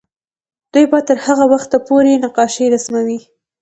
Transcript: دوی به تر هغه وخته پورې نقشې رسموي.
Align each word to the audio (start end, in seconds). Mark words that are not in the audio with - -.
دوی 0.73 0.85
به 0.91 0.99
تر 1.07 1.17
هغه 1.25 1.45
وخته 1.53 1.77
پورې 1.87 2.21
نقشې 2.23 2.65
رسموي. 2.75 3.19